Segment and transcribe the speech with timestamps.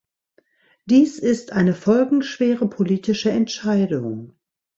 [0.85, 4.33] Dies ist eine folgenschwere politische Entscheidung.